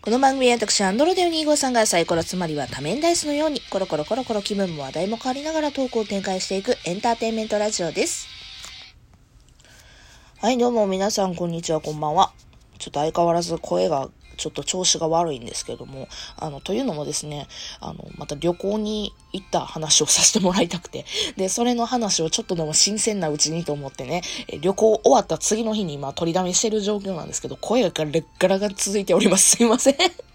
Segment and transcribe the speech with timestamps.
[0.00, 8.28] この番組は私、アンドロデオ25さんがサイコロつまりは多面ダイスのように、コロコロコロコロ気分も話題も変わりながらトークを展開していくエンターテインメントラジオです。
[10.40, 12.32] はい、どうも皆さん、こんにちは、こんばんは。
[12.78, 14.08] ちょっと相変わらず声が
[14.38, 16.08] ちょっと調子が悪いんですけども、
[16.38, 17.46] あの、というのもですね、
[17.80, 21.04] あの、また旅行に行った話をさせてもらいたくて、
[21.36, 24.22] で、それの話をちょっとでも新鮮なうちにと思ってね、
[24.62, 29.56] 旅行終わった次の日に今取りだめしてる状況なんですけど、声がガラッガラが続いております。
[29.56, 30.27] すいません。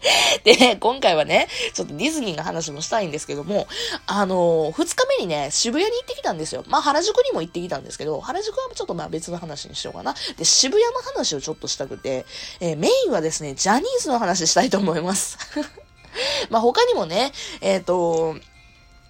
[0.44, 3.66] で、ね今回はね、ちょっとディズニーの話もしたいんですけども、
[4.06, 6.64] あのー、二日目にね、渋谷に行ってきたんですよ。
[6.68, 10.14] まあ、原宿にも行ってきたんですけど、原宿はちょっとまあ別の話にしようかな。
[10.36, 12.26] で、渋谷の話をちょっとしたくて、
[12.60, 15.38] えー、メインはですね、ジャニーズの話したいと思います。
[16.50, 18.36] まあ、他にもね、えっ、ー、と、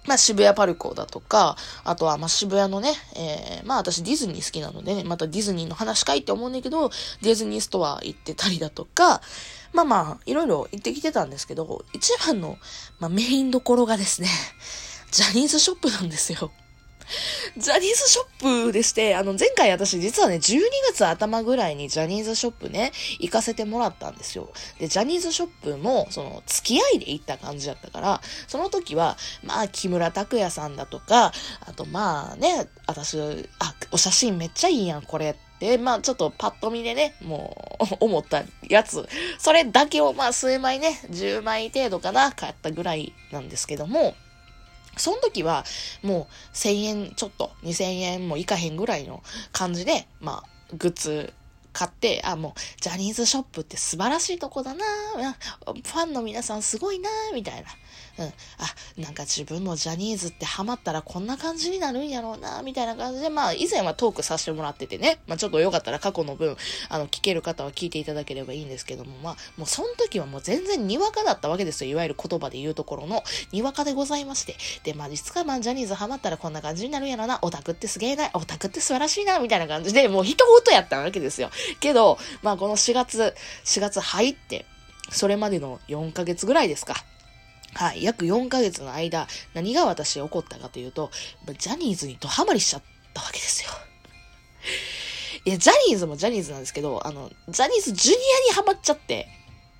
[0.07, 6.89] まあ、渋谷パルコだとか、あとは、ま、渋谷のね、えー、まあ、私ディズニー好きなのでね、またディズニーの話かいって思うんだけど、
[7.21, 9.21] ディズニーストア行ってたりだとか、
[9.73, 12.57] まあまあ、いろいろ行ってきてたんですけど、一番の、
[12.99, 14.29] まあ、メインどころがですね、
[15.11, 16.51] ジャニーズショップなんですよ。
[17.57, 20.59] ジャニーズショップでして、あの、前回私実はね、12
[20.91, 24.51] 月頭ぐらいにジャニーズショップね、行かせてもらったんですよ。
[24.79, 31.31] で、ジャニーズショップも、その、付き合いで行った感じだったから、その時は、まあ、木村拓哉さんだとか、
[31.61, 33.17] あとまあね、私、
[33.59, 39.07] あ、お写真めっちゃいいやん、これで、まあちょっとパッと見でね、もう 思ったやつ、
[39.39, 44.15] それだけをまあ数枚ね、10枚程度かな、買ったぐらいなんですけども、
[44.97, 45.63] その時は、
[46.03, 51.33] もう1000円ちょっと、2000円もいかへんぐらいの感じで、まあ、グッズ
[51.71, 54.83] 買って、あ、もう、ジャニーズショップって素晴らしいとこだな
[55.65, 57.63] ファンの皆さんすごいなみたい
[58.17, 58.25] な。
[58.25, 58.29] うん。
[58.29, 58.33] あ、
[58.97, 66.57] なんか自分もジャニーズってハマったらこんな感じになるんやろうなみたいな感じで、まあ、以前はトークさせてもらっててね、まあ、ちょっとよかったら過去の分、
[66.89, 71.91] あの、聞ける方は聞いていただければいいんですけども、まあ、もうその時はもう全然にわかだったわけですよ。
[71.91, 74.55] いわゆる言葉で言うところの、にわかでございまして。
[74.83, 81.51] で、まあ、実はまあ、ジャニーズハマったらこんな感じになるんやろな、オタクってすげえな、オタクって素晴らしいな、みたいな感じで、もう一言やったわけですよ。
[81.79, 84.65] けど、まあこの4月、4月入って、
[85.11, 86.95] それまでの4ヶ月ぐらいですか。
[87.73, 91.11] はい、約4ヶ月の間、何が私起こったかというと、
[91.57, 92.81] ジャニーズにドハマりしちゃっ
[93.13, 93.69] たわけですよ。
[95.45, 99.27] いや、ジャニーズもジャニーズなんですけど、あの、ジャニーズジュニアにハマっちゃって、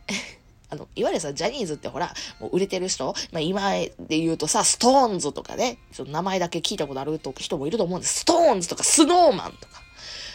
[0.70, 8.19] あの、いわゆるさ、ジャニーズってほら、もう売れてる人、まあ今で言うとさ、ストーンズとかね、ちょっと名前だけ聞いたことある人もいると思うんです。
[8.19, 9.81] ストーンズとかスノーマンとか。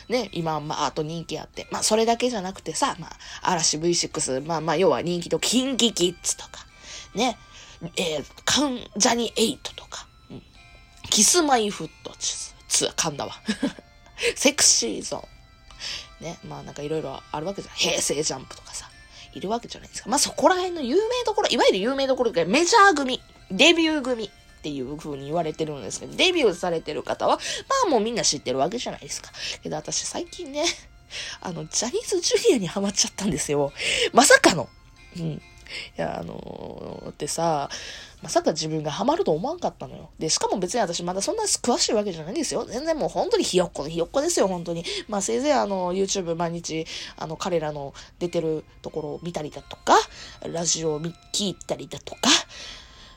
[0.09, 1.67] ね、今、まあ、あと人気あって。
[1.71, 3.11] まあ、それだけじゃなくてさ、まあ、
[3.43, 6.67] 嵐 V6、まあまあ、要は人気と、キンキキッズとか、
[7.15, 7.39] ね、
[7.97, 10.43] えー、カン、ジャニエイトとか、うん、
[11.11, 13.35] キスマイフットツ、ツ、噛んだわ。
[14.37, 16.25] セクシーゾーン。
[16.25, 17.75] ね、まあなんかいろいろあるわけじゃん。
[17.75, 18.89] 平成ジャンプとかさ、
[19.35, 20.09] いるわけじゃないですか。
[20.09, 23.21] まあそこら辺の有名どころ、いわゆる有名どころがメジャー組、
[23.51, 24.31] デビュー組。
[24.63, 27.41] っていう風に言われてるんですけど、デビューされてる方は、ま
[27.89, 29.33] あもうみんな知ってるわけじゃないですか。
[29.61, 30.65] けど私最近ね、
[31.41, 33.73] あの、ジャニーズジュニアにハマっちゃったんですよ。
[34.13, 34.69] まさかの。
[35.19, 35.43] うん。
[35.97, 37.69] いや、あのー、ってさ、
[38.23, 40.11] まさか自分がハマると思わんかったのよ。
[40.19, 42.65] で、しかも別に私まだそんな詳しいわけじゃないんですよ。
[42.65, 44.85] 全然もう本当にひよっこのひよっこですよ、本当に。
[45.09, 49.95] まあせいぜいあの、YouTube 毎日、あの、彼らの出てるところを見たりだとか、
[50.43, 52.21] ラジオを聞いたりだとか、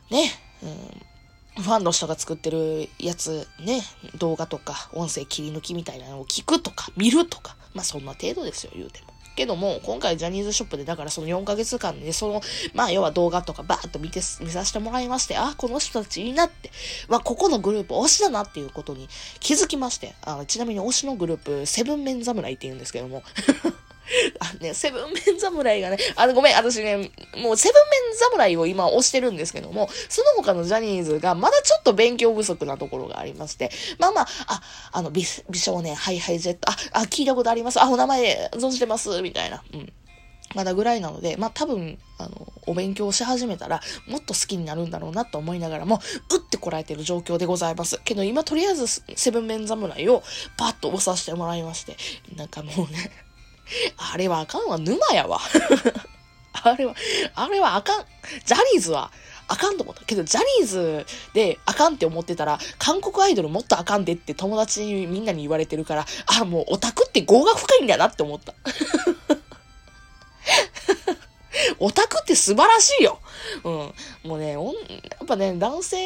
[0.09, 0.31] ね、
[0.63, 3.81] うん、ファンの人が作ってるやつね、
[4.17, 9.14] 動画とか音声切り抜きみたいなのを聞くとか見るとか、まあそんな程度ですよ、言うても。
[9.35, 12.41] けども、今回ジャニーズショップで、だからその4ヶ月間で、その、
[12.73, 16.71] まあ要は動画とかバーッと見て、見させてもらいまして、あ、この人たちいいなって、
[17.07, 19.07] まあここのグループ推しだなっていうことに
[19.39, 23.23] 気づきまして、あちなみに推しのグループ、セブンメン侍って言うんですけども、
[24.39, 34.61] あね、セブンメン侍がね、あの、ごめん、私ね、もうセブンメン侍を今推してるんですけども、その他のジャニーズがまだちょっと勉強不足なところがありまして、まあまあ、あ、
[34.91, 39.63] あの、美美少年、ハイハイジェット、あ、あ、聞いたことあります、あ、お名前存じてます、みたいな。
[39.73, 39.93] うん。
[40.55, 45.99] まだぐらいなので、まあ多分、あの、お勉強し始めたら、もっと好きになるんだろうなと思いながらも、
[46.31, 47.99] 打ってこられてる状況でございます。
[48.05, 50.23] けど今とりあえず、セブンメン侍を
[50.57, 51.97] パッと押させてもらいまして、
[52.35, 53.11] なんかもうね、
[54.13, 55.39] あれはあかんわ、沼やわ。
[56.63, 56.95] あれは、
[57.35, 58.05] あれはあかん。
[58.45, 59.11] ジャニーズは
[59.47, 60.03] あかんと思った。
[60.05, 66.05] けど、ジャニーズであかんって思ってたら、韓国アイドルもっとあかんでって友達にみんなに言われてるから、
[66.39, 68.53] あ、もうオタクって業が深いんだなって思った。
[71.79, 73.19] オタクって素晴らしいよ。
[73.63, 73.93] うん。
[74.23, 74.59] もうね、や
[75.23, 75.97] っぱね、男性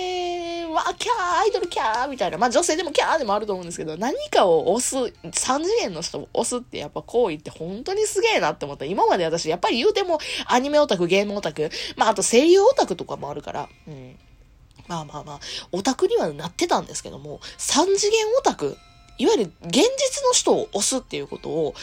[0.73, 2.37] わー、キャー、アイドルキャーみたいな。
[2.37, 8.85] まあ女性でもキャーでもあると思うんですけど、何かを押す、3次元の人を押すってやっぱ行為って本当にすげえなって思った。
[8.85, 14.17] 今まで私、やっぱり言うてもアニメオタク、ゲームオタク、まああと声優オタクとかもあるから、うん。
[14.87, 15.39] まあまあまあ、
[15.71, 18.75] オタクにはなってたんですけども、3次元オタク、
[19.19, 21.75] いわゆる現実の人を押すっていうことを、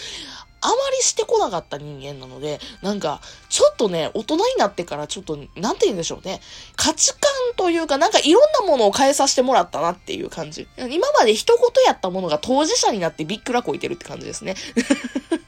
[0.66, 6.40] あまりしてこなかった人間なので、なんか、ちょっとね、大人になってからちょっと、なんて言うんでしょうね。
[6.74, 7.20] 価値観
[7.56, 10.66] というか、なんかいろんなものを変えさせてもらったなっていう感じ。
[10.76, 14.56] 今まで一言やったものが当事者になってびっくらこいてるって感じですね。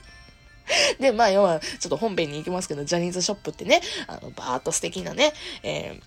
[1.01, 5.33] で、まあ、要は、ちょっと本編に行きますけど、ジャニーズショップってね、あの、バーっと素敵なね、
[5.63, 6.01] え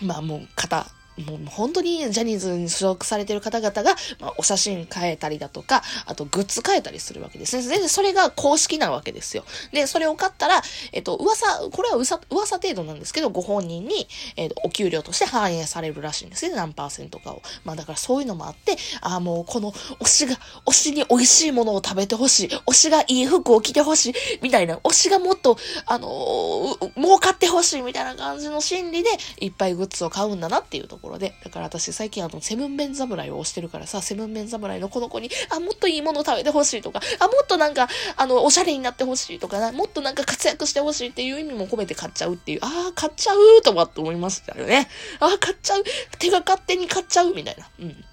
[0.00, 0.86] ー、まあもう、方、
[1.18, 7.78] もう本当にジャニーズに所属されてる方々が、まあ、お写真変えたりだとか、あとグッズ変えたりするわけですね。
[7.78, 9.44] で、それが公式なわけですよ。
[9.72, 10.62] で、それを買ったら、
[10.92, 16.54] えっと、噂、これは噂噂程度なんですけど、ご本人に、えっと、お給料として反映されるらしいんですね。
[16.54, 17.42] 何パーセントかを。
[17.64, 20.36] まあだからそういうのもあって、ああ、もうこの推しが、
[20.66, 22.48] 推しに美味しいものを食べてほしい。
[22.66, 24.14] 推しがいい服を着てほしい。
[24.42, 24.76] みたいな。
[24.78, 29.10] 推しがもっと、あのー、儲かってほしいみたいな感じの心理で、
[29.40, 31.34] いっぱいグッズを買うんだなっていうところで。
[31.44, 44.88] だから私最近あの、セブンメン侍を推してるからさ、セブンメン侍のこの子に、あ、もっといいもの食べてほしいとか、あ、もっとなんか、あの、おしゃれになってほしいとかな、もっとなんか活躍してほしいっていう意味も込めて買っちゃうっていう、ああ、買っちゃうとかって思いましたよね。
[45.20, 45.84] ああ、買っちゃう。
[46.18, 47.68] 手が勝手に買っちゃうみたいな。
[47.80, 48.04] うん。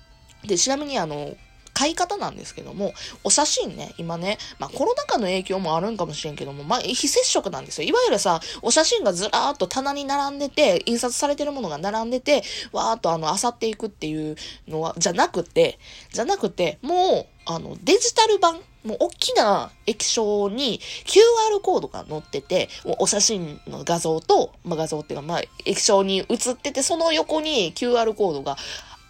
[0.48, 1.36] で、ちなみにあの、
[1.78, 7.88] 買い方なんですけども、お写真ね、今ね、まあコロナ禍の影響もあるんかもしれんけども、まあ非接触なんですよ。
[7.88, 12.42] いわゆるさ、お写真がずらーっと棚に並んでて、印刷されてるものが並んでて、
[12.72, 14.36] わーっとあの、漁っていくっていう
[14.68, 15.78] のは、じゃなくて、
[16.12, 28.58] じゃなくて、もう、あの、デジタル版、もう大きな液晶に QR コードが載ってて、お写真の画像と、まあ、画像っていうか、まあ、液晶に映ってて、その横に QR コードが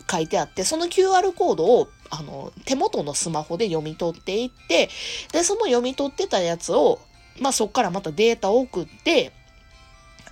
[0.09, 4.89] 書いてあって、その QR コードを、あの、手元のスマホで読み取っていって、
[5.31, 6.99] で、その読み取ってたやつを、
[7.39, 9.31] まあ、そっからまたデータを送って、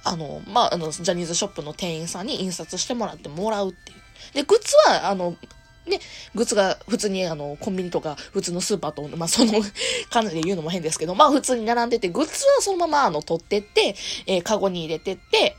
[0.03, 3.97] あの、まあ、あの、ジャニーズショップの店員さんに印刷してもらってもらうっていう。
[4.33, 5.35] で、グッズは、あの、
[5.87, 5.99] ね、
[6.33, 9.53] グッズが普通にあの、コンビニとか普通のスーパーと、まあ、その
[10.09, 13.95] 感じで言うのも変ですけど、まあ、普通に並んでて、グッズはそのままあの、取ってって、
[14.25, 15.57] えー、カゴに入れてって、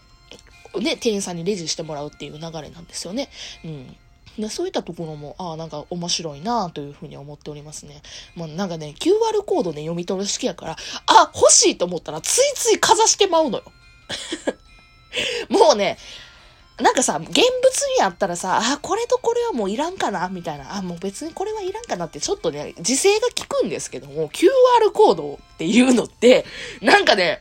[0.80, 3.28] ね、店員さんにレジしてもらうっていう流れなんですよね。
[3.64, 3.96] うん。
[4.38, 8.02] でそういったところも、ああ、なんか面白いなというふうに思っておりますね。
[8.34, 13.64] まあなんかね、QR コードね、読み取る式やから、あ、欲しいと思ったらついついかざしてまうのよ。
[15.48, 15.98] もうね、
[16.78, 17.40] なんかさ、現物
[17.96, 20.76] にあったらさ、あ、これとこれはもういらんかなみたいな。
[20.76, 26.44] あ、もう別にこれはいらんかなって、ちょっとね、時勢が効くんですけども、QR コードっていうのって、
[26.82, 27.40] なんかね、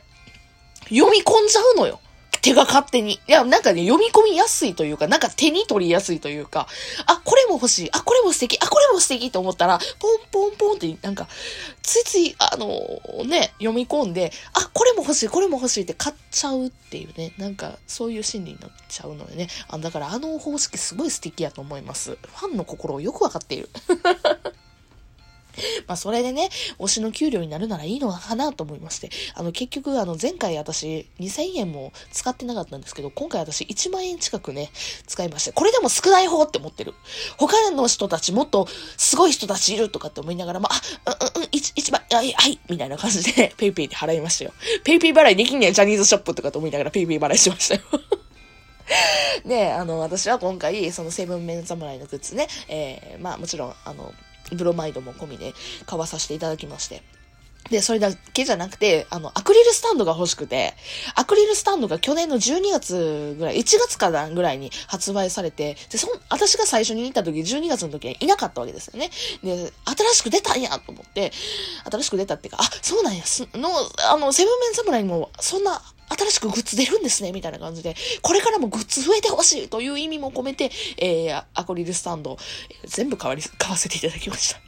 [0.88, 2.00] 読み込んじゃうのよ。
[2.46, 3.14] 手が勝手に。
[3.14, 6.68] いや、なんかね、読み込みやすいというか、なんか手に取りやすいというか、
[7.06, 11.26] あ、これも欲しい、あ、これも素敵、あ、これも素敵と思ったら、ポンポンポンって、なんか、
[11.82, 19.48] ついつい、あのー、ね、読み込んで、あ、これも欲しい、これも欲しいって買っちゃうっていうね、なんか、そういう心理になっちゃうのよね。
[19.68, 22.16] あ、だからあの方式すごい素敵やと思います。
[22.22, 23.70] ファンの心をよくわかっている。
[25.86, 34.70] まあ、それでね、推しの給料になるならいいのかなと思いまして、あの、結局、あの、前回私、2000円も使ってなかったんですけど、今回私1万円近くね、
[35.06, 36.94] 使いまして、これでも少ない方って思ってる。
[37.38, 44.52] 他の人たち、もっと、すごい人たちいるとかって思いながら、まあ、うん、うん、1、1万、はい、はい、みたいな感じで、 ペイペイで払いましたよ。
[44.84, 47.80] ペイペイ払いできんねん、ジャニーズショップとかと思いながら、ペイペイ払いしましたよ。
[49.44, 54.12] で、あの、私は今回、そのセブンメン侍のグッズね、えー、まあもちろん、あの、
[54.52, 55.54] ブロマイドも込みで
[55.86, 57.02] 買わさせていただきまして。
[57.70, 60.74] で、それだけじゃなくて、あの、アクリルスタンドが欲しくて、
[61.14, 69.10] アクリルスタンドが去年の12月ぐらい、1月かなぐらいに発売されて、で、そ私が最初に行った時、12月の時はいなかったわけですよね。
[69.42, 71.32] で、新しく出たんやと思って、
[71.90, 73.68] 新しく出たっていうか、あ、そうなんや、すの、
[74.10, 82.36] あの、セブンメン侍にも、そんな新しくグッズ出るんですね、みたいな感じで、これからもグッズ増えてほしいという意味も込めて、えー、アクリルスタンド、
[82.84, 84.66] 全部買わり、買わせていただきました。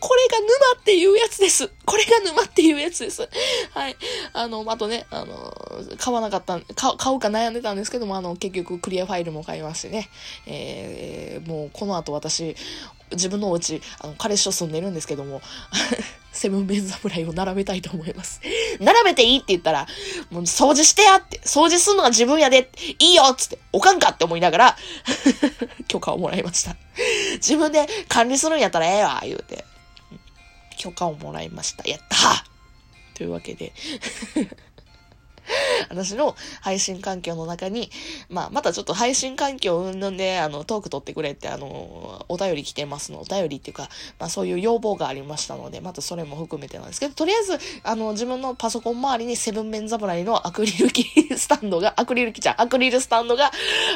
[0.00, 1.70] これが沼っていうやつです。
[1.84, 3.28] これが沼っていうやつです。
[3.70, 3.96] はい。
[4.32, 5.54] あの、あとね、あの、
[5.96, 10.08] 買わなかった買、買うか悩んでたんですけども、あの、結局クリアファイルも買いましてね。
[10.46, 12.56] えー、もうこの後私、
[13.14, 15.42] 自分のお家、あの、彼氏と住んでるんですけども、
[16.32, 18.40] セブンベン侍を並べたいと思います。
[18.80, 19.86] 並べていいって言ったら、
[20.30, 24.76] もう掃除してやって、掃除するのが自分やで、いいよっつって、おかんかって思いながら
[25.88, 26.76] 許可をもらいました。
[27.34, 29.64] 自分で管理するんやったらええわ、言うて。
[30.76, 31.88] 許可をもらいました。
[31.88, 32.44] やった
[33.14, 33.72] というわけで
[35.90, 37.90] 私の配信環境の中に、
[38.28, 43.20] まあ、またちょっと配信環境うんぬんで、あの、トーク取ってくれって、あの、お便り来てますの。
[43.20, 53.50] お便りっていうか、まあ、そういう要望がありましたので、またそれも含めてなんですけど、とりあえず、あの、自分のパソコン周りにセブンメン侍のアクリルキースタンドが、アクリルキじゃんアクリルスタンドが、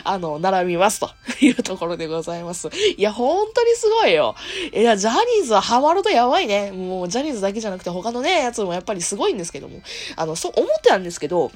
[0.05, 2.69] あの、並びますというところでございます。
[2.97, 4.35] いや、本当にすごいよ。
[4.75, 6.73] いや、ジャニーズはハマるとやばいね。
[6.73, 9.81] もう、ジャニーズだけじゃなくて他のね、やつもやっぱりすごいんですけども。
[10.17, 11.53] あの、そう思ってたんですけど、と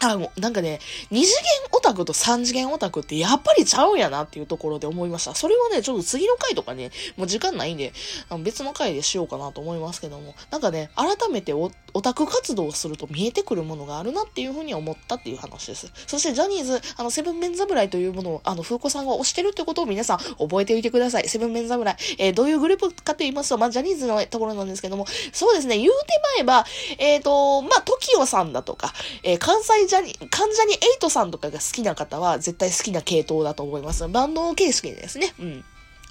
[0.00, 0.78] あ、もう、なんかね、
[1.10, 5.34] 二次元オタクと三次元オタクってやっぱりちゃうんやなっていうところで思いました。
[5.34, 7.92] それはね、ちょっと次の回とかね、もう時間ないんで、
[8.28, 11.70] あの別の回でしようかなと思いますけども、なんかね、改めてオ
[12.02, 15.90] タク活動をすると見えてくるものがあるなっていうふうに思ったっていう話です。
[16.06, 21.28] そしてジャニーズ、あの、セブンメン侍というものを、あの、風子さんが推してるってことを皆さん覚えておいてください。
[21.28, 21.96] セブンメン侍。
[22.18, 26.66] えー、どういうグループかと言いますと、まあ、ジャニーズのところなんですけども、そうですね、言うてまえば、
[26.98, 34.06] えっ、ー、と、まあ、TOKIO さんだとか、えー、関西ジャニ、関ジャニエイトさんとかが好きな方は絶対好きな系統だと思います。
[34.08, 35.34] バンド形式ですね。
[35.38, 35.64] うん。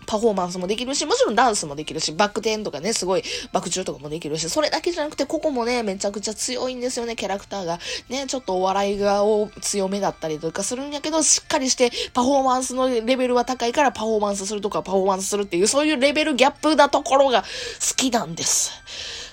[0.06, 7.80] パフォーマンスもできるし、もちろんダンスもできるし、バック転とかね、すごい爆中とかもできるし、それだけじゃなくて、ここもね、めちゃくちゃ強いんですよね、キャラクターが。
[8.10, 9.24] ね、ちょっとお笑いが
[9.62, 17.48] 強めだったりとかするんやけど、しっかりしてパフォーマンスのレベルは高いからパフォーマンスするとかパフォーマンスするっていう、そういうレベルギャップなところが好
[17.96, 18.72] きなんです。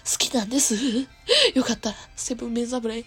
[0.04, 0.74] 好きなんです。
[1.54, 3.04] よかったら、セブンメン侍、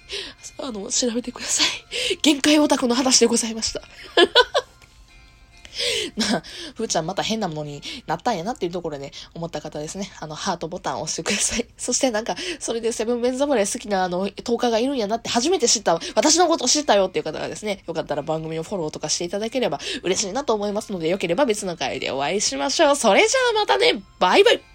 [0.60, 2.18] あの、調べてください。
[2.22, 3.82] 限界オタクの話でございました。
[6.16, 6.44] まあ、
[6.76, 10.10] ふーちゃんまた変なものになったんやなっていうところでね思った方ですね。
[10.20, 11.68] あの、ハートボタンを押してください。
[11.78, 22.96] そしてなんか、それでセブンメン侍好きなあの、10日がいるんやなって初めて知った、私のこと知ったよっていう方がですね、よかったら番組をフォローとかしていただければ嬉しいなと思いますので、よければ別の回でお会いしましょう。
[22.96, 24.75] それじゃあまたね、バイバイ